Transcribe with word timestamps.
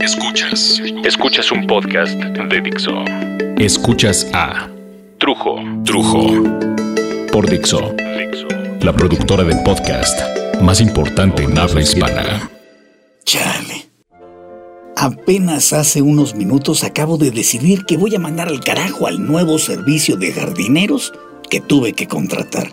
Escuchas. 0.00 0.82
Escuchas 1.04 1.52
un 1.52 1.66
podcast 1.68 2.14
de 2.14 2.60
Dixo. 2.60 2.92
Escuchas 3.58 4.28
a 4.34 4.68
Trujo. 5.18 5.60
Trujo. 5.84 6.42
Por 7.30 7.48
Dixo. 7.48 7.94
La 8.80 8.92
productora 8.92 9.44
del 9.44 9.62
podcast 9.62 10.18
más 10.60 10.80
importante 10.80 11.44
en 11.44 11.56
habla 11.56 11.80
hispana. 11.80 12.50
Chale. 13.24 13.86
Apenas 14.96 15.72
hace 15.72 16.02
unos 16.02 16.34
minutos 16.34 16.82
acabo 16.82 17.16
de 17.16 17.30
decidir 17.30 17.84
que 17.84 17.96
voy 17.96 18.16
a 18.16 18.18
mandar 18.18 18.48
al 18.48 18.60
carajo 18.60 19.06
al 19.06 19.24
nuevo 19.24 19.58
servicio 19.58 20.16
de 20.16 20.32
jardineros 20.32 21.12
que 21.48 21.60
tuve 21.60 21.92
que 21.92 22.08
contratar. 22.08 22.72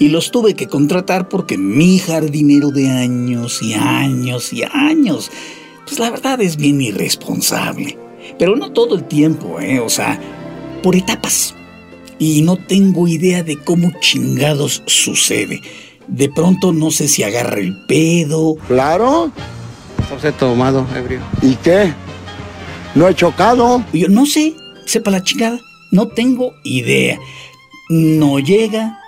Y 0.00 0.08
los 0.08 0.32
tuve 0.32 0.54
que 0.54 0.66
contratar 0.66 1.28
porque 1.28 1.56
mi 1.56 1.98
jardinero 1.98 2.70
de 2.70 2.90
años 2.90 3.62
y 3.62 3.74
años 3.74 4.52
y 4.52 4.64
años, 4.64 5.30
pues 5.92 6.00
la 6.00 6.10
verdad 6.10 6.40
es 6.40 6.56
bien 6.56 6.80
irresponsable. 6.80 7.98
Pero 8.38 8.56
no 8.56 8.72
todo 8.72 8.94
el 8.94 9.04
tiempo, 9.04 9.60
¿eh? 9.60 9.78
O 9.78 9.90
sea, 9.90 10.18
por 10.82 10.96
etapas. 10.96 11.54
Y 12.18 12.40
no 12.40 12.56
tengo 12.56 13.06
idea 13.06 13.42
de 13.42 13.58
cómo 13.58 13.92
chingados 14.00 14.82
sucede. 14.86 15.60
De 16.08 16.30
pronto 16.30 16.72
no 16.72 16.90
sé 16.90 17.08
si 17.08 17.24
agarra 17.24 17.58
el 17.58 17.76
pedo. 17.86 18.54
Claro. 18.68 19.30
José 20.08 20.32
tomado, 20.32 20.86
ebrio. 20.96 21.20
¿Y 21.42 21.56
qué? 21.56 21.92
¿No 22.94 23.06
he 23.06 23.14
chocado? 23.14 23.84
Yo 23.92 24.08
no 24.08 24.24
sé, 24.24 24.54
sepa 24.86 25.10
la 25.10 25.22
chingada. 25.22 25.58
No 25.90 26.08
tengo 26.08 26.54
idea. 26.64 27.18
No 27.90 28.38
llega, 28.38 28.98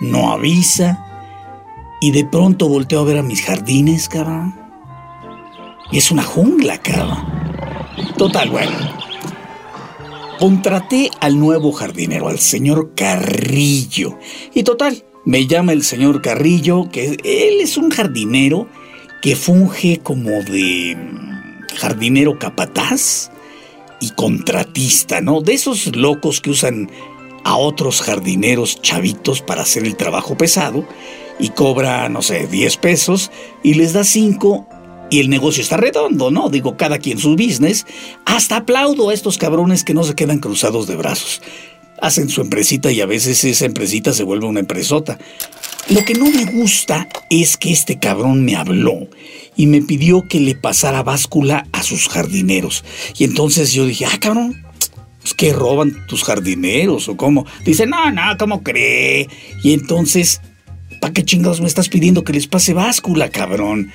no 0.00 0.32
avisa. 0.32 1.06
Y 2.00 2.10
de 2.10 2.24
pronto 2.24 2.68
volteo 2.68 3.02
a 3.02 3.04
ver 3.04 3.18
a 3.18 3.22
mis 3.22 3.42
jardines, 3.42 4.08
cabrón. 4.08 4.61
Y 5.92 5.98
es 5.98 6.10
una 6.10 6.22
jungla, 6.22 6.78
cabrón. 6.78 7.18
Total, 8.16 8.48
bueno. 8.48 8.72
Contraté 10.38 11.10
al 11.20 11.38
nuevo 11.38 11.70
jardinero, 11.70 12.28
al 12.28 12.38
señor 12.38 12.94
Carrillo. 12.96 14.18
Y 14.54 14.62
total, 14.62 15.04
me 15.24 15.46
llama 15.46 15.72
el 15.72 15.84
señor 15.84 16.22
Carrillo, 16.22 16.88
que 16.90 17.18
él 17.22 17.60
es 17.60 17.76
un 17.76 17.90
jardinero 17.90 18.66
que 19.20 19.36
funge 19.36 20.00
como 20.02 20.30
de 20.30 20.96
mm, 20.96 21.76
jardinero 21.76 22.38
capataz 22.38 23.30
y 24.00 24.10
contratista, 24.10 25.20
¿no? 25.20 25.42
De 25.42 25.52
esos 25.52 25.94
locos 25.94 26.40
que 26.40 26.50
usan 26.50 26.90
a 27.44 27.56
otros 27.56 28.02
jardineros 28.02 28.80
chavitos 28.80 29.42
para 29.42 29.62
hacer 29.62 29.84
el 29.84 29.96
trabajo 29.96 30.36
pesado 30.36 30.86
y 31.38 31.50
cobra, 31.50 32.08
no 32.08 32.22
sé, 32.22 32.46
10 32.46 32.76
pesos 32.78 33.30
y 33.62 33.74
les 33.74 33.92
da 33.92 34.04
5 34.04 34.66
y 35.12 35.20
el 35.20 35.28
negocio 35.28 35.62
está 35.62 35.76
redondo, 35.76 36.30
¿no? 36.30 36.48
Digo, 36.48 36.78
cada 36.78 36.96
quien 36.96 37.18
su 37.18 37.32
business. 37.36 37.84
Hasta 38.24 38.56
aplaudo 38.56 39.10
a 39.10 39.14
estos 39.14 39.36
cabrones 39.36 39.84
que 39.84 39.92
no 39.92 40.04
se 40.04 40.14
quedan 40.14 40.38
cruzados 40.38 40.86
de 40.86 40.96
brazos. 40.96 41.42
Hacen 42.00 42.30
su 42.30 42.40
empresita 42.40 42.90
y 42.90 43.02
a 43.02 43.06
veces 43.06 43.44
esa 43.44 43.66
empresita 43.66 44.14
se 44.14 44.22
vuelve 44.22 44.46
una 44.46 44.60
empresota. 44.60 45.18
Lo 45.90 46.02
que 46.06 46.14
no 46.14 46.30
me 46.30 46.46
gusta 46.46 47.10
es 47.28 47.58
que 47.58 47.72
este 47.72 47.98
cabrón 47.98 48.42
me 48.46 48.56
habló 48.56 49.06
y 49.54 49.66
me 49.66 49.82
pidió 49.82 50.26
que 50.26 50.40
le 50.40 50.54
pasara 50.54 51.02
báscula 51.02 51.66
a 51.72 51.82
sus 51.82 52.08
jardineros. 52.08 52.82
Y 53.18 53.24
entonces 53.24 53.74
yo 53.74 53.84
dije, 53.84 54.06
ah, 54.06 54.18
cabrón, 54.18 54.64
¿es 55.22 55.34
que 55.34 55.52
roban 55.52 56.06
tus 56.06 56.24
jardineros 56.24 57.10
o 57.10 57.18
cómo? 57.18 57.44
Dice, 57.66 57.84
no, 57.84 58.10
no, 58.10 58.22
¿cómo 58.38 58.62
cree? 58.62 59.28
Y 59.62 59.74
entonces, 59.74 60.40
¿para 61.02 61.12
qué 61.12 61.22
chingados 61.22 61.60
me 61.60 61.66
estás 61.66 61.90
pidiendo 61.90 62.24
que 62.24 62.32
les 62.32 62.46
pase 62.46 62.72
báscula, 62.72 63.28
cabrón? 63.28 63.92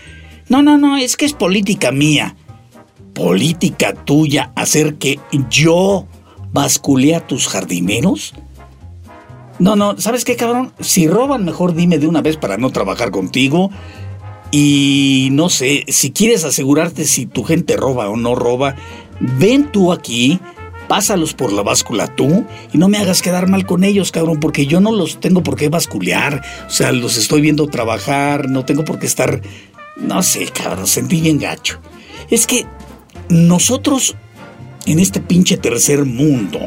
No, 0.49 0.61
no, 0.61 0.77
no, 0.77 0.97
es 0.97 1.17
que 1.17 1.25
es 1.25 1.33
política 1.33 1.91
mía. 1.91 2.35
¿Política 3.13 3.93
tuya 3.93 4.51
hacer 4.55 4.95
que 4.95 5.19
yo 5.49 6.07
bascule 6.53 7.15
a 7.15 7.25
tus 7.25 7.47
jardineros? 7.47 8.33
No, 9.59 9.75
no, 9.75 9.99
¿sabes 9.99 10.23
qué, 10.23 10.35
cabrón? 10.35 10.71
Si 10.79 11.07
roban, 11.07 11.43
mejor 11.43 11.73
dime 11.73 11.97
de 11.97 12.07
una 12.07 12.21
vez 12.21 12.37
para 12.37 12.57
no 12.57 12.71
trabajar 12.71 13.11
contigo. 13.11 13.71
Y 14.51 15.29
no 15.31 15.49
sé, 15.49 15.83
si 15.87 16.11
quieres 16.11 16.45
asegurarte 16.45 17.05
si 17.05 17.25
tu 17.25 17.43
gente 17.43 17.75
roba 17.75 18.09
o 18.09 18.15
no 18.15 18.33
roba, 18.33 18.75
ven 19.19 19.71
tú 19.71 19.91
aquí, 19.91 20.39
pásalos 20.87 21.33
por 21.33 21.51
la 21.51 21.63
báscula 21.63 22.07
tú 22.15 22.45
y 22.71 22.77
no 22.77 22.87
me 22.87 22.97
hagas 22.97 23.21
quedar 23.21 23.49
mal 23.49 23.65
con 23.65 23.83
ellos, 23.83 24.11
cabrón, 24.11 24.39
porque 24.39 24.65
yo 24.65 24.79
no 24.79 24.91
los 24.91 25.19
tengo 25.19 25.43
por 25.43 25.57
qué 25.57 25.69
basculear. 25.69 26.43
O 26.67 26.69
sea, 26.69 26.91
los 26.91 27.17
estoy 27.17 27.41
viendo 27.41 27.67
trabajar, 27.67 28.49
no 28.49 28.63
tengo 28.63 28.85
por 28.85 28.99
qué 28.99 29.05
estar 29.05 29.41
no 29.99 30.23
sé, 30.23 30.45
cabrón, 30.47 30.87
sentí 30.87 31.21
bien 31.21 31.39
gacho. 31.39 31.79
Es 32.29 32.47
que 32.47 32.65
nosotros, 33.29 34.15
en 34.85 34.99
este 34.99 35.19
pinche 35.19 35.57
tercer 35.57 36.05
mundo, 36.05 36.59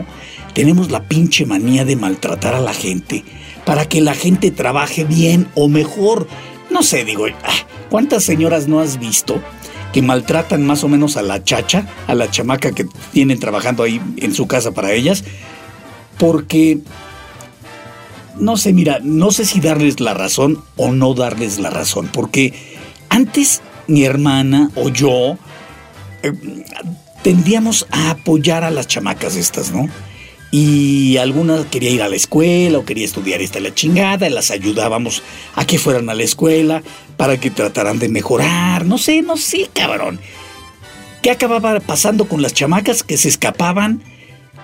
tenemos 0.55 0.91
la 0.91 1.07
pinche 1.09 1.47
manía 1.47 1.85
de 1.85 1.97
maltratar 1.97 2.55
a 2.55 2.61
la 2.61 2.75
gente 2.75 3.25
para 3.65 3.89
que 3.89 4.01
la 4.01 4.15
gente 4.15 4.51
trabaje 4.51 5.05
bien 5.05 5.49
o 5.55 5.69
mejor. 5.69 6.27
No 6.71 6.83
sé, 6.83 7.05
digo, 7.05 7.27
ah, 7.27 7.67
¿cuántas 7.89 8.25
señoras 8.25 8.69
no 8.69 8.81
has 8.81 8.99
visto 8.99 9.43
que 9.93 10.03
maltratan 10.03 10.65
más 10.65 10.85
o 10.85 10.89
menos 10.89 11.17
a 11.17 11.23
la 11.23 11.43
chacha, 11.43 11.87
a 12.07 12.15
la 12.15 12.31
chamaca 12.31 12.73
que 12.73 12.87
tienen 13.13 13.39
trabajando 13.39 13.83
ahí 13.83 14.01
en 14.17 14.35
su 14.35 14.47
casa 14.47 14.73
para 14.73 14.93
ellas? 14.93 15.25
Porque, 16.19 16.81
no 18.39 18.57
sé, 18.57 18.73
mira, 18.73 18.99
no 19.03 19.31
sé 19.31 19.45
si 19.45 19.61
darles 19.61 20.01
la 20.01 20.15
razón 20.15 20.63
o 20.77 20.93
no 20.93 21.15
darles 21.15 21.59
la 21.59 21.71
razón, 21.71 22.11
porque 22.13 22.70
antes 23.11 23.61
mi 23.87 24.05
hermana 24.05 24.71
o 24.75 24.89
yo 24.89 25.37
eh, 26.23 26.33
tendíamos 27.23 27.87
a 27.91 28.11
apoyar 28.11 28.65
a 28.65 28.71
las 28.71 28.87
chamacas 28.87 29.37
estas, 29.37 29.73
¿no? 29.73 29.89
Y 30.53 31.17
alguna 31.19 31.65
quería 31.71 31.91
ir 31.91 32.03
a 32.03 32.09
la 32.09 32.17
escuela 32.17 32.79
o 32.79 32.85
quería 32.85 33.05
estudiar 33.05 33.41
esta 33.41 33.61
la 33.61 33.73
chingada, 33.75 34.27
y 34.27 34.33
las 34.33 34.51
ayudábamos 34.51 35.23
a 35.55 35.65
que 35.65 35.79
fueran 35.79 36.09
a 36.11 36.15
la 36.15 36.25
escuela 36.25 36.83
para 37.17 37.39
que 37.39 37.51
trataran 37.51 37.99
de 37.99 38.09
mejorar, 38.09 38.85
no 38.85 38.99
sé, 38.99 39.23
no 39.23 39.37
sé, 39.37 39.69
cabrón. 39.73 40.19
¿Qué 41.23 41.31
acababa 41.31 41.79
pasando 41.81 42.27
con 42.27 42.43
las 42.43 42.55
chamacas 42.55 43.03
que 43.03 43.17
se 43.17 43.29
escapaban 43.29 44.03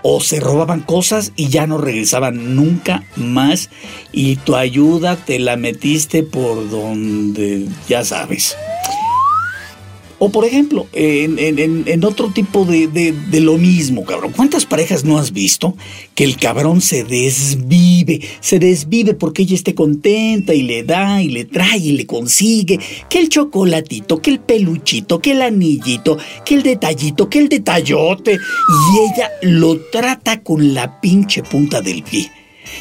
o 0.09 0.21
se 0.21 0.39
robaban 0.39 0.83
cosas 0.83 1.33
y 1.35 1.49
ya 1.49 1.67
no 1.67 1.79
regresaban 1.79 2.55
nunca 2.55 3.03
más 3.17 3.71
y 4.13 4.37
tu 4.37 4.55
ayuda 4.55 5.17
te 5.17 5.41
la 5.41 5.57
metiste 5.57 6.23
por 6.23 6.71
donde 6.71 7.67
ya 7.89 8.05
sabes. 8.05 8.57
O 10.19 10.31
por 10.31 10.47
ejemplo, 10.47 10.87
en, 10.93 12.05
otro 12.05 12.31
tipo 12.31 12.65
de, 12.65 12.87
de, 12.87 13.41
lo 13.41 13.59
mismo, 13.59 14.05
cabrón. 14.05 14.33
¿Cuántas 14.35 14.65
parejas 14.65 15.05
no 15.05 15.19
has 15.19 15.33
visto 15.33 15.77
que 16.15 16.25
el 16.25 16.37
cabrón 16.37 16.81
se 16.81 17.05
desvive? 17.05 18.23
Se 18.41 18.59
desvive 18.59 19.13
porque 19.13 19.43
ella 19.43 19.55
esté 19.55 19.75
contenta 19.75 20.55
y 20.55 20.63
le 20.63 20.85
da 20.85 21.23
y 21.23 21.29
le 21.29 21.45
trae 21.45 21.79
y 21.79 21.93
le 21.93 22.07
consigue. 22.07 22.81
Que 23.11 23.19
el 23.19 23.29
chocolatito, 23.29 24.23
que 24.23 24.31
el 24.31 24.41
peluchito, 24.41 25.21
que 25.21 25.33
el 25.33 25.43
anillito, 25.43 26.17
que 26.47 26.55
el 26.55 26.63
detallito, 26.63 27.29
que 27.29 27.39
el 27.39 27.51
detallote. 27.51 28.33
Y 28.33 28.99
ella 28.99 29.31
lo 29.43 29.79
trata 29.91 30.43
con 30.43 30.73
la 30.73 30.99
pinche 31.03 31.43
punta 31.43 31.83
del 31.83 32.03
pie. 32.03 32.31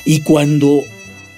Y 0.05 0.21
cuando 0.21 0.81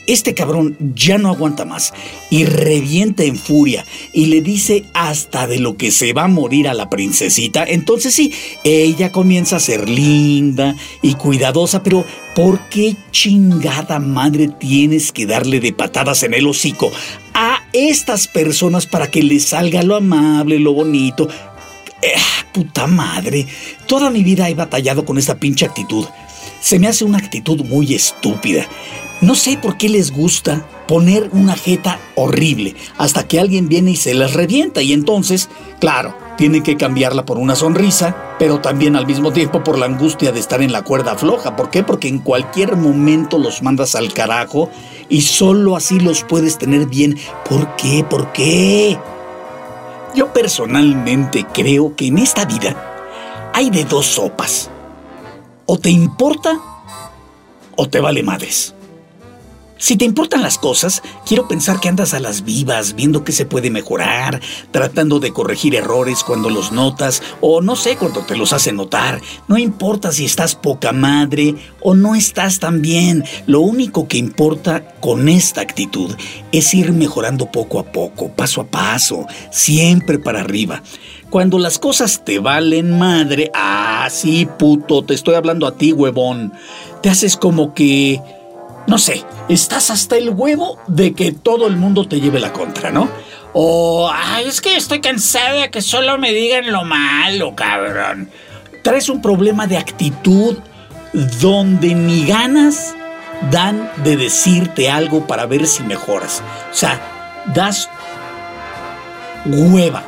este 0.08 0.34
cabrón 0.34 0.78
ya 0.96 1.18
no 1.18 1.30
aguanta 1.30 1.66
más 1.66 1.94
y 2.30 2.46
revienta 2.46 3.24
en 3.24 3.36
furia 3.36 3.86
y 4.14 4.28
le 4.28 4.42
dice 4.42 4.86
hasta 4.94 5.48
de 5.48 5.60
lo 5.60 5.78
que 5.78 5.92
se 5.92 6.14
va 6.14 6.24
a 6.24 6.30
morir 6.30 6.68
a 6.68 6.74
la 6.74 6.90
princesita. 6.90 7.64
Entonces 7.66 8.14
sí, 8.14 8.34
ella 8.64 9.12
comienza 9.12 9.58
a 9.58 9.60
ser 9.60 9.90
linda 9.90 10.76
y 11.02 11.14
cuidadosa, 11.16 11.84
pero 11.84 12.06
¿por 12.36 12.60
qué 12.70 12.96
chingada 13.12 14.00
madre 14.00 14.48
tienes 14.48 15.12
que 15.12 15.26
darle 15.26 15.60
de 15.60 15.74
patadas 15.74 16.24
en 16.24 16.34
el 16.34 16.48
hocico 16.48 16.92
a 17.34 17.64
estas 17.74 18.28
personas 18.28 18.86
para 18.86 19.12
que 19.12 19.22
les 19.22 19.44
salga 19.44 19.84
lo 19.84 19.96
amable, 19.96 20.58
lo 20.58 20.74
bonito? 20.74 21.28
Eh, 22.02 22.14
puta 22.54 22.88
madre, 22.88 23.46
toda 23.88 24.10
mi 24.10 24.24
vida 24.24 24.50
he 24.50 24.54
batallado 24.54 25.04
con 25.04 25.18
esta 25.18 25.36
pinche 25.36 25.66
actitud. 25.66 26.06
Se 26.62 26.80
me 26.80 26.88
hace 26.88 27.06
una 27.06 27.18
actitud 27.18 27.64
muy 27.66 27.94
estúpida. 27.94 28.68
No 29.20 29.34
sé 29.34 29.58
por 29.58 29.78
qué 29.78 29.90
les 29.90 30.12
gusta 30.12 30.64
poner 30.88 31.30
una 31.34 31.56
jeta 31.56 32.00
horrible 32.16 32.76
hasta 32.98 33.28
que 33.28 33.40
alguien 33.40 33.68
viene 33.68 33.92
y 33.92 33.96
se 33.96 34.14
las 34.14 34.34
revienta 34.34 34.84
y 34.84 34.94
entonces, 34.94 35.50
claro, 35.80 36.16
tienen 36.38 36.62
que 36.62 36.78
cambiarla 36.78 37.26
por 37.26 37.40
una 37.40 37.56
sonrisa, 37.56 38.36
pero 38.38 38.62
también 38.62 38.96
al 38.96 39.08
mismo 39.08 39.34
tiempo 39.34 39.64
por 39.64 39.80
la 39.80 39.88
angustia 39.88 40.32
de 40.32 40.40
estar 40.40 40.62
en 40.62 40.72
la 40.72 40.84
cuerda 40.84 41.16
floja. 41.16 41.56
¿Por 41.56 41.72
qué? 41.72 41.82
Porque 41.82 42.08
en 42.08 42.20
cualquier 42.20 42.78
momento 42.78 43.40
los 43.40 43.64
mandas 43.64 43.96
al 43.96 44.14
carajo 44.14 44.70
y 45.10 45.22
solo 45.22 45.76
así 45.76 46.00
los 46.00 46.24
puedes 46.24 46.60
tener 46.60 46.86
bien. 46.86 47.18
¿Por 47.50 47.76
qué? 47.76 48.06
¿Por 48.08 48.32
qué? 48.34 49.00
Yo 50.16 50.32
personalmente 50.32 51.46
creo 51.52 51.96
que 51.96 52.08
en 52.08 52.20
esta 52.20 52.46
vida 52.46 53.50
hay 53.54 53.72
de 53.72 53.84
dos 53.84 54.06
sopas. 54.06 54.70
O 55.66 55.80
te 55.80 55.90
importa 55.90 56.60
o 57.76 57.90
te 57.90 58.00
vale 58.00 58.22
madres. 58.22 58.76
Si 59.80 59.96
te 59.96 60.06
importan 60.06 60.42
las 60.42 60.58
cosas, 60.58 61.04
quiero 61.26 61.48
pensar 61.48 61.80
que 61.80 61.88
andas 61.88 62.14
a 62.14 62.20
las 62.20 62.44
vivas, 62.44 62.96
viendo 62.96 63.24
qué 63.24 63.32
se 63.32 63.46
puede 63.46 63.70
mejorar, 63.70 64.42
tratando 64.72 65.20
de 65.20 65.32
corregir 65.32 65.76
errores 65.76 66.24
cuando 66.24 66.50
los 66.50 66.72
notas, 66.72 67.22
o 67.42 67.62
no 67.62 67.76
sé, 67.76 67.96
cuando 67.96 68.22
te 68.22 68.36
los 68.36 68.54
hace 68.54 68.72
notar. 68.72 69.22
No 69.48 69.58
importa 69.58 70.12
si 70.12 70.26
estás 70.26 70.56
poca 70.56 70.94
madre 70.94 71.56
o 71.82 71.94
no 71.94 72.16
estás 72.16 72.60
tan 72.60 72.82
bien. 72.82 73.24
Lo 73.46 73.62
único 73.62 74.08
que 74.08 74.18
importa 74.18 74.96
con 75.00 75.30
esta 75.30 75.62
actitud 75.62 76.16
es 76.52 76.74
ir 76.74 76.92
mejorando 76.92 77.52
poco 77.52 77.80
a 77.80 77.92
poco, 77.92 78.30
paso 78.30 78.62
a 78.62 78.68
paso, 78.68 79.28
siempre 79.52 80.18
para 80.18 80.42
arriba. 80.42 80.82
Cuando 81.30 81.60
las 81.60 81.78
cosas 81.78 82.24
te 82.24 82.40
valen 82.40 82.98
madre, 82.98 83.52
ah, 83.54 84.08
sí, 84.10 84.48
puto, 84.58 85.04
te 85.04 85.14
estoy 85.14 85.36
hablando 85.36 85.68
a 85.68 85.76
ti, 85.76 85.92
huevón. 85.92 86.54
Te 87.04 87.10
haces 87.10 87.36
como 87.36 87.74
que 87.74 88.22
no 88.88 88.98
sé, 88.98 89.26
estás 89.50 89.92
hasta 89.92 90.18
el 90.18 90.30
huevo 90.30 90.80
de 90.88 91.14
que 91.14 91.34
todo 91.34 91.68
el 91.68 91.76
mundo 91.76 92.08
te 92.08 92.22
lleve 92.22 92.40
la 92.40 92.54
contra, 92.54 92.90
¿no? 92.90 93.10
O, 93.54 94.10
ay, 94.12 94.46
es 94.48 94.62
que 94.62 94.78
estoy 94.78 95.02
cansada 95.02 95.62
de 95.62 95.70
que 95.70 95.82
solo 95.82 96.18
me 96.18 96.32
digan 96.32 96.72
lo 96.72 96.86
malo, 96.86 97.54
cabrón. 97.54 98.30
Traes 98.84 99.10
un 99.10 99.22
problema 99.22 99.68
de 99.68 99.78
actitud 99.78 100.58
donde 101.42 101.96
ni 101.96 102.26
ganas 102.26 102.96
dan 103.52 103.92
de 104.04 104.16
decirte 104.16 104.90
algo 104.90 105.28
para 105.28 105.46
ver 105.46 105.68
si 105.68 105.84
mejoras. 105.84 106.42
O 106.72 106.76
sea, 106.76 107.02
das 107.54 107.90
hueva. 109.46 110.04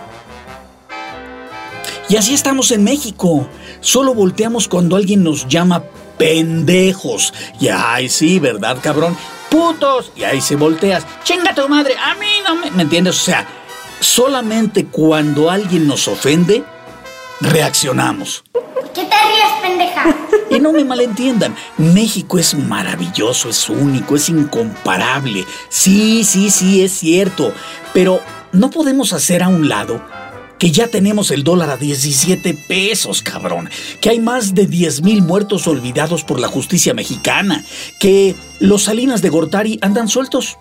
Y 2.08 2.16
así 2.16 2.34
estamos 2.34 2.72
en 2.72 2.84
México. 2.84 3.48
Solo 3.82 4.14
volteamos 4.14 4.68
cuando 4.68 4.96
alguien 4.96 5.24
nos 5.24 5.48
llama 5.48 5.84
pendejos. 6.20 7.34
Y 7.60 7.70
ay, 7.70 8.10
sí, 8.10 8.38
¿verdad, 8.38 8.78
cabrón? 8.80 9.18
Putos. 9.50 10.12
Y 10.16 10.24
ahí 10.24 10.42
se 10.42 10.56
volteas. 10.56 11.04
Chinga 11.24 11.56
tu 11.56 11.68
madre. 11.68 11.96
A 11.98 12.14
mí 12.14 12.28
no 12.48 12.56
me. 12.56 12.70
¿Me 12.70 12.84
entiendes? 12.84 13.16
O 13.16 13.24
sea, 13.24 13.48
solamente 14.00 14.86
cuando 14.86 15.50
alguien 15.50 15.88
nos 15.88 16.08
ofende, 16.08 16.64
reaccionamos. 17.42 18.44
¿Qué 18.94 19.06
te 19.06 19.16
ríes, 19.16 19.52
pendeja? 19.62 20.16
Y 20.50 20.60
no 20.60 20.74
me 20.74 20.84
malentiendan, 20.84 21.56
México 21.78 22.40
es 22.40 22.56
maravilloso, 22.56 23.50
es 23.50 23.70
único, 23.70 24.16
es 24.16 24.30
incomparable. 24.30 25.46
Sí, 25.70 26.24
sí, 26.24 26.50
sí, 26.50 26.84
es 26.84 26.92
cierto. 26.92 27.54
Pero 27.94 28.20
no 28.52 28.70
podemos 28.72 29.14
hacer 29.14 29.44
a 29.44 29.48
un 29.48 29.70
lado 29.70 30.04
que 30.60 30.72
ya 30.72 30.88
tenemos 30.88 31.32
el 31.32 31.44
dólar 31.44 31.70
a 31.70 31.78
17 31.78 32.54
pesos, 32.68 33.24
cabrón, 33.24 33.70
que 34.02 34.10
hay 34.10 34.20
más 34.20 34.54
de 34.54 34.68
10 34.68 35.02
mil 35.02 35.22
muertos 35.22 35.66
olvidados 35.68 36.24
por 36.24 36.40
la 36.40 36.50
justicia 36.50 36.94
mexicana, 36.94 37.64
que 38.00 38.36
los 38.60 38.84
Salinas 38.84 39.22
de 39.22 39.30
Gortari 39.30 39.80
andan 39.82 40.10
sueltos 40.10 40.58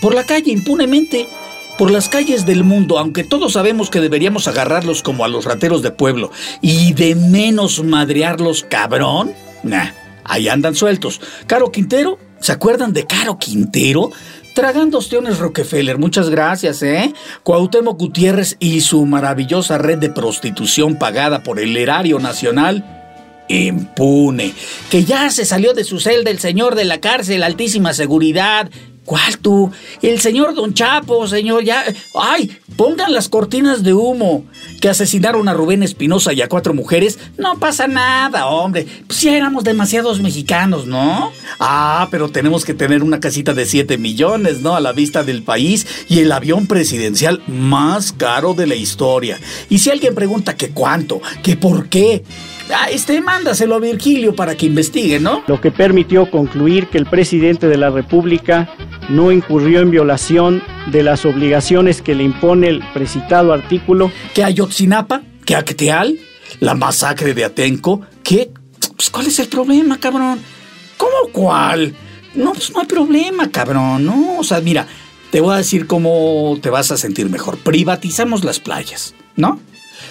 por 0.00 0.14
la 0.14 0.24
calle 0.24 0.52
impunemente, 0.52 1.28
por 1.76 1.90
las 1.90 2.08
calles 2.08 2.46
del 2.46 2.64
mundo, 2.64 2.98
aunque 2.98 3.24
todos 3.24 3.54
sabemos 3.54 3.90
que 3.90 4.00
deberíamos 4.00 4.46
agarrarlos 4.46 5.02
como 5.02 5.24
a 5.24 5.28
los 5.28 5.44
rateros 5.44 5.82
de 5.82 5.90
pueblo 5.90 6.30
y 6.60 6.92
de 6.92 7.14
menos 7.14 7.82
madrearlos, 7.82 8.64
cabrón. 8.68 9.32
Nah, 9.62 9.90
ahí 10.24 10.48
andan 10.48 10.74
sueltos. 10.76 11.20
Caro 11.46 11.72
Quintero, 11.72 12.18
¿se 12.40 12.52
acuerdan 12.52 12.92
de 12.92 13.06
Caro 13.06 13.38
Quintero? 13.38 14.12
Tragando 14.54 14.98
ostiones 14.98 15.38
Rockefeller, 15.38 15.96
muchas 15.96 16.28
gracias, 16.28 16.82
¿eh? 16.82 17.14
Cuauhtémoc 17.42 17.98
Gutiérrez 17.98 18.56
y 18.58 18.82
su 18.82 19.06
maravillosa 19.06 19.78
red 19.78 19.98
de 19.98 20.10
prostitución 20.10 20.96
pagada 20.96 21.42
por 21.42 21.58
el 21.58 21.74
erario 21.74 22.18
nacional, 22.18 22.84
impune. 23.48 24.52
Que 24.90 25.04
ya 25.04 25.30
se 25.30 25.46
salió 25.46 25.72
de 25.72 25.84
su 25.84 26.00
celda 26.00 26.30
el 26.30 26.38
señor 26.38 26.74
de 26.74 26.84
la 26.84 27.00
cárcel, 27.00 27.42
altísima 27.42 27.94
seguridad, 27.94 28.70
¿Cuál 29.04 29.38
tú? 29.38 29.70
El 30.00 30.20
señor 30.20 30.54
Don 30.54 30.74
Chapo, 30.74 31.26
señor, 31.26 31.64
ya. 31.64 31.84
¡Ay! 32.14 32.56
Pongan 32.76 33.12
las 33.12 33.28
cortinas 33.28 33.82
de 33.82 33.94
humo. 33.94 34.44
Que 34.80 34.88
asesinaron 34.88 35.48
a 35.48 35.54
Rubén 35.54 35.82
Espinosa 35.82 36.32
y 36.32 36.40
a 36.40 36.48
cuatro 36.48 36.72
mujeres. 36.72 37.18
No 37.36 37.58
pasa 37.58 37.88
nada, 37.88 38.46
hombre. 38.46 38.86
Pues 39.06 39.20
ya 39.22 39.36
éramos 39.36 39.64
demasiados 39.64 40.20
mexicanos, 40.20 40.86
¿no? 40.86 41.32
Ah, 41.58 42.08
pero 42.10 42.30
tenemos 42.30 42.64
que 42.64 42.74
tener 42.74 43.02
una 43.02 43.18
casita 43.18 43.54
de 43.54 43.66
7 43.66 43.98
millones, 43.98 44.60
¿no? 44.60 44.76
A 44.76 44.80
la 44.80 44.92
vista 44.92 45.24
del 45.24 45.42
país 45.42 45.86
y 46.08 46.20
el 46.20 46.30
avión 46.30 46.68
presidencial 46.68 47.42
más 47.48 48.12
caro 48.12 48.54
de 48.54 48.68
la 48.68 48.76
historia. 48.76 49.40
Y 49.68 49.78
si 49.78 49.90
alguien 49.90 50.14
pregunta 50.14 50.56
que 50.56 50.70
cuánto, 50.70 51.20
que 51.42 51.56
por 51.56 51.88
qué, 51.88 52.22
Ah, 52.74 52.88
este, 52.90 53.20
mándaselo 53.20 53.74
a 53.74 53.78
Virgilio 53.80 54.34
para 54.34 54.54
que 54.54 54.66
investigue, 54.66 55.20
¿no? 55.20 55.42
Lo 55.46 55.60
que 55.60 55.70
permitió 55.70 56.30
concluir 56.30 56.86
que 56.88 56.96
el 56.96 57.06
presidente 57.06 57.68
de 57.68 57.76
la 57.76 57.90
República 57.90 58.74
no 59.08 59.32
incurrió 59.32 59.80
en 59.80 59.90
violación 59.90 60.62
de 60.90 61.02
las 61.02 61.24
obligaciones 61.24 62.02
que 62.02 62.14
le 62.14 62.24
impone 62.24 62.68
el 62.68 62.82
precitado 62.92 63.52
artículo. 63.52 64.10
Que 64.34 64.44
Ayotzinapa, 64.44 65.22
que 65.44 65.56
Acteal, 65.56 66.18
la 66.60 66.74
masacre 66.74 67.34
de 67.34 67.44
Atenco, 67.44 68.02
que... 68.22 68.50
Pues, 68.96 69.10
¿Cuál 69.10 69.26
es 69.26 69.38
el 69.38 69.48
problema, 69.48 69.98
cabrón? 69.98 70.40
¿Cómo 70.96 71.32
cuál? 71.32 71.94
No, 72.34 72.52
pues 72.52 72.72
no 72.72 72.80
hay 72.80 72.86
problema, 72.86 73.50
cabrón, 73.50 74.04
¿no? 74.04 74.38
O 74.38 74.44
sea, 74.44 74.60
mira, 74.60 74.86
te 75.30 75.40
voy 75.40 75.54
a 75.54 75.58
decir 75.58 75.86
cómo 75.86 76.58
te 76.60 76.70
vas 76.70 76.90
a 76.90 76.96
sentir 76.96 77.28
mejor. 77.28 77.58
Privatizamos 77.58 78.44
las 78.44 78.60
playas, 78.60 79.14
¿no? 79.36 79.60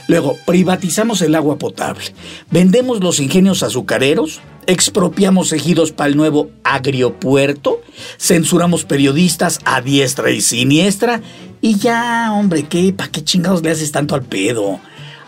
Luego, 0.08 0.38
privatizamos 0.46 1.22
el 1.22 1.36
agua 1.36 1.58
potable, 1.58 2.04
vendemos 2.50 3.02
los 3.02 3.20
ingenios 3.20 3.64
azucareros, 3.64 4.42
expropiamos 4.68 5.54
ejidos 5.54 5.92
para 5.92 6.10
el 6.10 6.18
nuevo 6.18 6.50
agriopuerto, 6.64 7.82
censuramos 8.18 8.86
periodistas 8.86 9.60
a 9.66 9.82
diestra 9.82 10.32
y 10.32 10.42
siniestra, 10.42 11.22
y 11.62 11.78
ya, 11.78 12.32
hombre, 12.34 12.64
¿qué? 12.64 12.94
¿Para 12.94 13.12
qué 13.12 13.24
chingados 13.24 13.62
le 13.62 13.72
haces 13.72 13.92
tanto 13.92 14.16
al 14.16 14.24
pedo? 14.24 14.80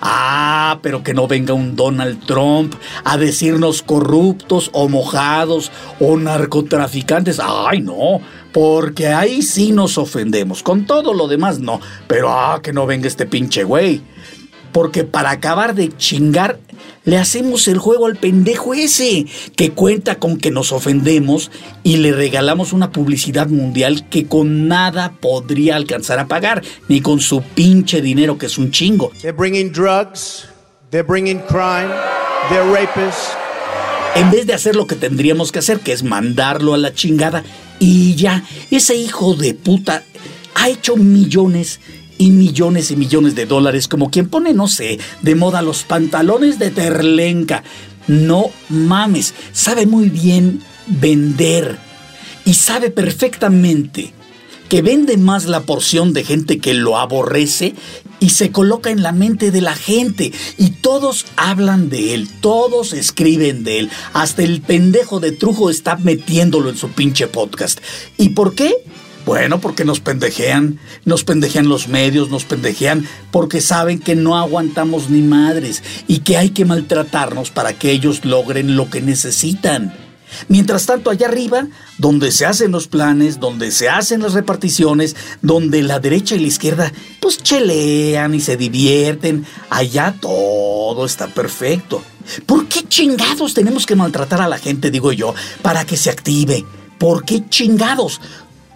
Ah, 0.05 0.79
pero 0.81 1.01
que 1.01 1.13
no 1.13 1.27
venga 1.27 1.53
un 1.53 1.77
Donald 1.77 2.25
Trump 2.25 2.75
a 3.05 3.17
decirnos 3.17 3.81
corruptos 3.81 4.69
o 4.73 4.89
mojados 4.89 5.71
o 6.01 6.17
narcotraficantes. 6.17 7.39
Ay, 7.41 7.79
no, 7.79 8.19
porque 8.51 9.07
ahí 9.07 9.41
sí 9.41 9.71
nos 9.71 9.97
ofendemos. 9.97 10.61
Con 10.61 10.85
todo 10.85 11.13
lo 11.13 11.29
demás 11.29 11.59
no. 11.59 11.79
Pero 12.07 12.33
ah, 12.33 12.59
que 12.61 12.73
no 12.73 12.85
venga 12.85 13.07
este 13.07 13.25
pinche 13.25 13.63
güey 13.63 14.01
porque 14.73 15.05
para 15.05 15.31
acabar 15.31 15.75
de 15.75 15.95
chingar 15.95 16.59
le 17.05 17.17
hacemos 17.17 17.67
el 17.67 17.77
juego 17.77 18.05
al 18.05 18.15
pendejo 18.15 18.73
ese, 18.73 19.25
que 19.55 19.71
cuenta 19.71 20.15
con 20.15 20.37
que 20.37 20.51
nos 20.51 20.71
ofendemos 20.71 21.51
y 21.83 21.97
le 21.97 22.13
regalamos 22.13 22.73
una 22.73 22.91
publicidad 22.91 23.47
mundial 23.47 24.07
que 24.09 24.25
con 24.25 24.67
nada 24.67 25.13
podría 25.19 25.75
alcanzar 25.75 26.19
a 26.19 26.27
pagar, 26.27 26.63
ni 26.87 27.01
con 27.01 27.19
su 27.19 27.41
pinche 27.41 28.01
dinero 28.01 28.37
que 28.37 28.45
es 28.45 28.57
un 28.57 28.71
chingo. 28.71 29.11
They're 29.21 29.35
bringing 29.37 29.71
drugs, 29.71 30.47
they're 30.91 31.07
bringing 31.07 31.39
crime, 31.39 31.89
they're 32.49 32.69
rapists. 32.71 33.35
En 34.15 34.29
vez 34.29 34.45
de 34.45 34.53
hacer 34.53 34.75
lo 34.75 34.85
que 34.87 34.95
tendríamos 34.95 35.51
que 35.51 35.59
hacer, 35.59 35.79
que 35.79 35.91
es 35.91 36.03
mandarlo 36.03 36.73
a 36.73 36.77
la 36.77 36.93
chingada, 36.93 37.43
y 37.79 38.15
ya, 38.15 38.45
ese 38.71 38.95
hijo 38.95 39.33
de 39.33 39.55
puta 39.55 40.03
ha 40.55 40.69
hecho 40.69 40.95
millones 40.95 41.79
y 42.17 42.31
millones 42.31 42.91
y 42.91 42.95
millones 42.95 43.35
de 43.35 43.45
dólares, 43.45 43.87
como 43.87 44.09
quien 44.09 44.29
pone, 44.29 44.53
no 44.53 44.67
sé, 44.67 44.99
de 45.21 45.35
moda 45.35 45.61
los 45.61 45.83
pantalones 45.83 46.59
de 46.59 46.71
Terlenca. 46.71 47.63
No 48.07 48.47
mames, 48.69 49.33
sabe 49.53 49.85
muy 49.85 50.09
bien 50.09 50.61
vender 50.87 51.77
y 52.45 52.53
sabe 52.53 52.89
perfectamente 52.91 54.13
que 54.69 54.81
vende 54.81 55.17
más 55.17 55.45
la 55.45 55.61
porción 55.61 56.13
de 56.13 56.23
gente 56.23 56.57
que 56.57 56.73
lo 56.73 56.97
aborrece 56.97 57.75
y 58.19 58.29
se 58.29 58.51
coloca 58.51 58.89
en 58.89 59.03
la 59.03 59.11
mente 59.11 59.51
de 59.51 59.61
la 59.61 59.75
gente 59.75 60.31
y 60.57 60.71
todos 60.71 61.25
hablan 61.35 61.89
de 61.89 62.13
él, 62.13 62.27
todos 62.41 62.93
escriben 62.93 63.63
de 63.63 63.79
él, 63.79 63.89
hasta 64.13 64.43
el 64.43 64.61
pendejo 64.61 65.19
de 65.19 65.31
Trujo 65.31 65.69
está 65.69 65.97
metiéndolo 65.97 66.69
en 66.69 66.77
su 66.77 66.89
pinche 66.89 67.27
podcast. 67.27 67.79
¿Y 68.17 68.29
por 68.29 68.55
qué? 68.55 68.73
Bueno, 69.25 69.61
porque 69.61 69.85
nos 69.85 70.01
pendejean, 70.01 70.79
nos 71.05 71.23
pendejean 71.23 71.69
los 71.69 71.87
medios, 71.87 72.29
nos 72.29 72.43
pendejean 72.43 73.07
porque 73.31 73.61
saben 73.61 73.99
que 73.99 74.15
no 74.15 74.37
aguantamos 74.37 75.09
ni 75.09 75.21
madres 75.21 75.81
y 76.07 76.19
que 76.19 76.37
hay 76.37 76.49
que 76.49 76.65
maltratarnos 76.65 77.49
para 77.49 77.73
que 77.73 77.91
ellos 77.91 78.25
logren 78.25 78.75
lo 78.75 78.89
que 78.89 79.01
necesitan. 79.01 79.93
Mientras 80.47 80.85
tanto, 80.85 81.09
allá 81.09 81.27
arriba, 81.27 81.67
donde 81.97 82.31
se 82.31 82.45
hacen 82.45 82.71
los 82.71 82.87
planes, 82.87 83.39
donde 83.39 83.71
se 83.71 83.89
hacen 83.89 84.21
las 84.21 84.33
reparticiones, 84.33 85.15
donde 85.41 85.83
la 85.83 85.99
derecha 85.99 86.35
y 86.35 86.39
la 86.39 86.47
izquierda 86.47 86.91
pues 87.21 87.41
chelean 87.41 88.33
y 88.33 88.41
se 88.41 88.57
divierten, 88.57 89.45
allá 89.69 90.15
todo 90.19 91.05
está 91.05 91.27
perfecto. 91.27 92.03
¿Por 92.45 92.67
qué 92.67 92.83
chingados 92.87 93.53
tenemos 93.53 93.85
que 93.85 93.95
maltratar 93.95 94.41
a 94.41 94.47
la 94.47 94.57
gente, 94.57 94.91
digo 94.91 95.11
yo, 95.11 95.33
para 95.61 95.85
que 95.85 95.97
se 95.97 96.09
active? 96.09 96.65
¿Por 96.97 97.25
qué 97.25 97.47
chingados? 97.49 98.21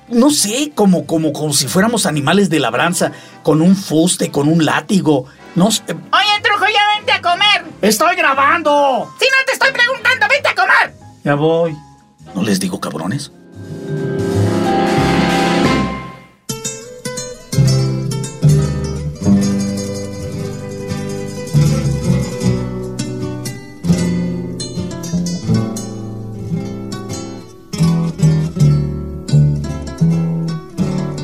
No 0.10 0.30
sé, 0.30 0.72
como, 0.74 1.06
como, 1.06 1.34
como 1.34 1.54
si 1.54 1.68
fuéramos 1.68 2.06
animales 2.06 2.50
de 2.50 2.60
labranza, 2.60 3.12
con 3.44 3.62
un 3.62 3.76
fuste, 3.76 4.32
con 4.32 4.48
un 4.48 4.66
látigo. 4.66 5.26
No 5.56 5.72
sé. 5.72 5.84
Oye, 5.88 6.42
Trujo, 6.44 6.66
ya 6.66 6.96
vente 6.98 7.12
a 7.12 7.22
comer. 7.22 7.66
Estoy 7.82 8.16
grabando. 8.16 9.12
Si 9.20 9.26
no 9.26 9.46
te 9.46 9.54
estoy 9.54 9.72
preguntando, 9.72 10.28
vente 10.30 10.50
a 10.50 10.56
comer. 10.56 10.96
Ya 11.24 11.36
voy. 11.36 11.76
¿No 12.36 12.44
les 12.44 12.60
digo 12.60 12.80
cabrones? 12.80 13.32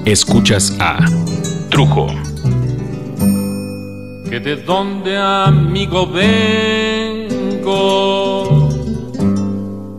Escuchas 0.06 0.76
a 0.82 1.00
Trujo. 1.70 2.08
Que 4.30 4.42
de 4.42 4.58
donde 4.58 5.18
amigo 5.18 6.06
vengo, 6.06 7.40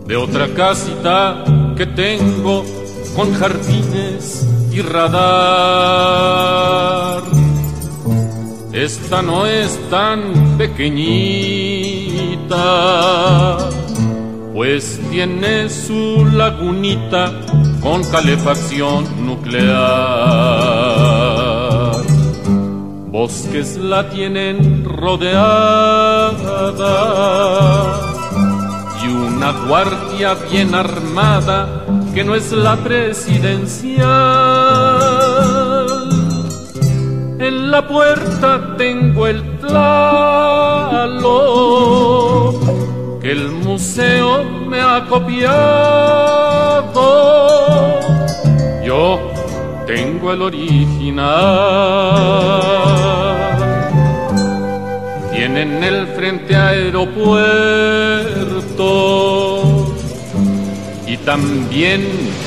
de 0.07 0.15
otra 0.17 0.49
casita 0.55 1.43
que 1.75 1.87
tengo 1.87 2.67
con 3.17 3.33
jardines 3.33 4.47
y 4.71 4.83
radar. 4.83 5.23
Esta 8.75 9.23
no 9.23 9.47
es 9.47 9.79
tan 9.89 10.59
pequeñita, 10.59 11.31
pues 14.53 15.01
tiene 15.11 15.71
su 15.71 16.27
lagunita 16.27 17.41
con 17.85 18.03
calefacción 18.05 19.05
nuclear. 19.27 19.75
Bosques 23.13 23.77
la 23.77 24.09
tienen 24.09 24.85
rodeada 24.85 25.45
y 29.05 29.07
una 29.09 29.53
guardia 29.69 30.35
bien 30.51 30.75
armada 30.75 31.85
que 32.15 32.25
no 32.25 32.35
es 32.35 32.51
la 32.53 32.77
presidencial. 32.77 34.09
En 37.39 37.71
la 37.71 37.87
puerta 37.87 38.77
tengo 38.79 39.27
el 39.27 39.59
tlalo 39.59 40.55
que 43.21 43.31
el 43.31 43.51
museo 43.51 44.43
me 44.69 44.81
ha 44.81 45.05
copiado. 45.07 46.94
Tengo 49.95 50.33
el 50.33 50.43
original. 50.43 51.25
Tienen 55.33 55.85
el 55.85 56.09
frente 56.09 56.57
aeropuerto 56.57 57.25
y 61.07 61.17
también 61.19 62.01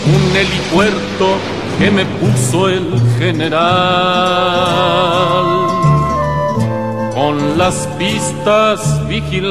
un 0.05 0.35
helipuerto 0.35 1.37
que 1.79 1.89
me 1.91 2.05
puso 2.05 2.67
el 2.67 2.99
general 3.17 3.67
con 7.13 7.57
las 7.57 7.87
pistas 7.97 9.07
vigiladas 9.07 9.47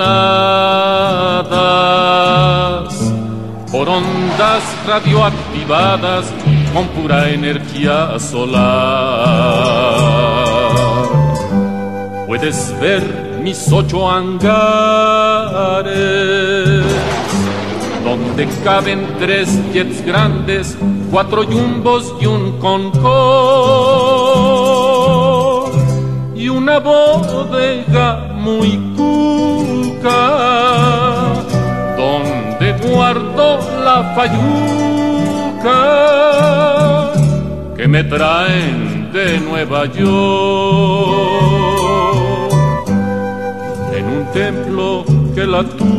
por 3.73 3.88
ondas 3.88 4.62
radioactivadas 4.87 6.26
con 6.76 6.87
pura 6.88 7.30
energía 7.30 8.18
solar. 8.18 8.59
Puedes 12.26 12.78
ver 12.78 13.02
mis 13.42 13.73
ocho 13.73 14.11
hangares 14.11 14.45
donde 18.04 18.47
caben 18.62 19.06
tres 19.18 19.59
jets 19.73 20.04
grandes, 20.04 20.76
cuatro 21.11 21.45
jumbos 21.45 22.14
y 22.21 22.26
un 22.26 22.59
Concorde 22.59 23.00
y 26.35 26.50
una 26.50 26.78
bodega 26.78 28.35
muy 28.35 28.76
cuca 28.99 30.12
donde 31.97 32.73
guardo 32.87 33.61
la 33.83 34.12
fayuca 34.14 35.06
que 37.77 37.89
me 37.89 38.05
traen 38.05 39.11
de 39.13 39.41
Nueva 39.41 39.87
York 39.87 40.07
en 43.97 44.05
un 44.05 44.25
templo 44.33 45.05
que 45.35 45.47
la 45.47 45.63
tuve 45.65 45.97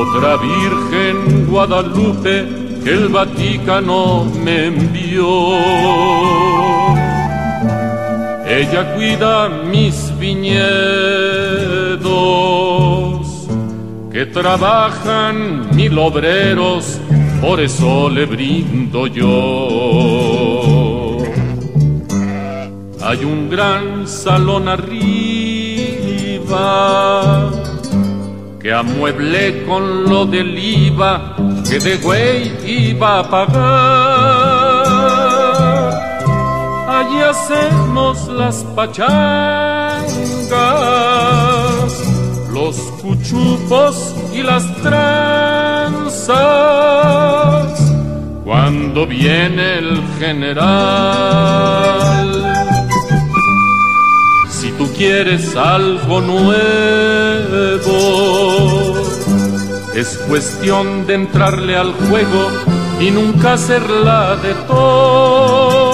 otra 0.00 0.36
Virgen 0.36 1.46
Guadalupe 1.50 2.46
que 2.84 2.90
el 2.90 3.08
Vaticano 3.08 4.24
me 4.44 4.66
envió. 4.66 5.26
Ella 8.46 8.94
cuida 8.94 9.48
mis 9.48 10.12
viñedos, 10.18 10.64
que 14.14 14.24
trabajan 14.26 15.74
mil 15.74 15.98
obreros, 15.98 17.00
por 17.40 17.58
eso 17.58 18.08
le 18.08 18.26
brindo 18.26 19.08
yo. 19.08 21.18
Hay 23.02 23.24
un 23.24 23.50
gran 23.50 24.06
salón 24.06 24.68
arriba 24.68 25.10
que 28.60 28.72
amueblé 28.72 29.64
con 29.64 30.04
lo 30.04 30.26
del 30.26 30.56
IVA 30.56 31.34
que 31.68 31.80
de 31.80 31.96
güey 31.96 32.52
iba 32.64 33.18
a 33.18 33.28
pagar. 33.28 34.84
Allí 36.88 37.20
hacemos 37.20 38.28
las 38.28 38.62
pachangas, 38.76 40.06
los 42.64 42.76
cuchupos 43.02 44.14
y 44.32 44.42
las 44.42 44.64
tranzas. 44.82 46.34
Cuando 48.44 49.06
viene 49.06 49.78
el 49.78 50.02
general 50.18 50.64
si 54.48 54.70
tú 54.78 54.88
quieres 54.96 55.54
algo 55.56 56.22
nuevo, 56.22 56.56
es 59.94 60.16
cuestión 60.28 61.06
de 61.06 61.14
entrarle 61.14 61.76
al 61.76 61.92
juego 61.92 62.50
y 62.98 63.10
nunca 63.10 63.52
hacerla 63.54 64.36
de 64.36 64.54
tos. 64.68 65.84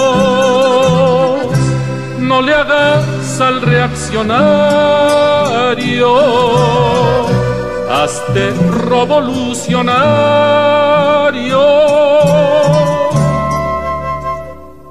No 2.19 2.41
le 2.41 2.53
hagas 2.53 3.41
al 3.41 3.61
reaccionario, 6.01 7.87
hazte 7.89 8.51
revolucionario 8.89 11.61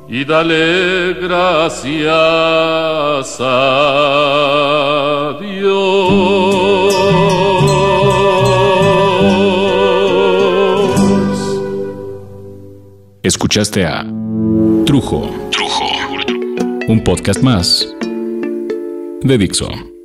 y 0.08 0.24
dale 0.24 1.14
gracias 1.14 2.10
a 3.40 5.36
Dios. 5.40 6.00
Escuchaste 13.22 13.84
a 13.86 14.04
Trujo. 14.86 15.28
Trujo. 15.50 15.84
Un 16.88 17.04
podcast 17.04 17.42
más 17.42 17.86
de 19.22 19.38
Dixon. 19.38 19.99